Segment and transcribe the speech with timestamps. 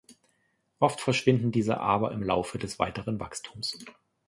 [0.79, 3.77] Oft verschwinden diese aber im Laufe des weiteren Wachstums.